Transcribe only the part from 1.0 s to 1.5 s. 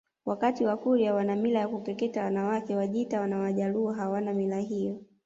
wana